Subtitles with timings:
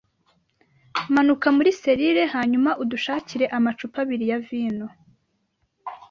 [1.13, 4.87] Manuka muri selire hanyuma udushakire amacupa abiri ya vino.